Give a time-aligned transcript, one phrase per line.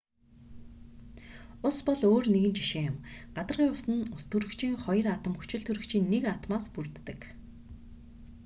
[1.67, 2.97] ус бол өөр нэгэн жишээ юм
[3.35, 7.19] гадаргын ус нь устөрөгчийн хоёр атом хүчилтөрөгчийн нэг атомоос бүрддэг